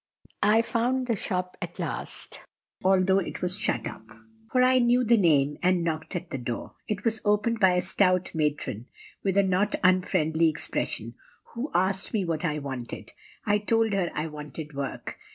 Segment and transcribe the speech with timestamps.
[0.41, 2.41] I found the shop at last,
[2.83, 4.01] although it was shut up;
[4.51, 6.73] for I knew the name, and knocked at the door.
[6.87, 8.87] It was opened by a stout matron,
[9.23, 11.13] with a not unfriendly expression,
[11.53, 13.13] who asked me what I wanted.
[13.45, 15.19] I told her I wanted work.